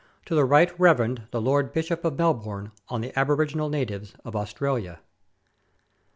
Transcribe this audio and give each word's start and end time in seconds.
TO 0.25 0.33
THE 0.33 0.45
RIGHT 0.45 0.79
REVEREND 0.79 1.27
THE 1.29 1.39
LORD 1.39 1.71
BISHOP 1.73 2.03
OF 2.03 2.17
MELBOURNE, 2.17 2.71
ON 2.89 3.01
THE 3.01 3.13
ABORIGINAL 3.15 3.69
NATIVES 3.69 4.15
OF 4.25 4.35
AUSTRALIA. 4.35 4.99